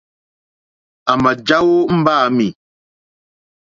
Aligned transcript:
À 1.11 1.13
mà 1.23 1.31
jàwó 1.47 1.75
mbáǃámì. 1.99 2.47